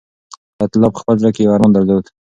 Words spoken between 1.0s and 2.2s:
خپل زړه کې یو ارمان درلود.